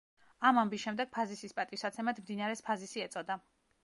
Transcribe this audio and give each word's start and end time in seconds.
ამ 0.49 0.59
ამბის 0.59 0.81
შემდეგ 0.85 1.11
ფაზისის 1.17 1.53
პატივსაცემად 1.59 2.21
მდინარეს 2.23 2.65
ფაზისი 2.71 3.05
ეწოდა. 3.05 3.37